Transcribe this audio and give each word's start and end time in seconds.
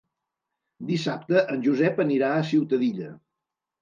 Dissabte 0.87 1.43
en 1.55 1.61
Josep 1.67 2.01
anirà 2.07 2.31
a 2.39 2.49
Ciutadilla. 2.53 3.13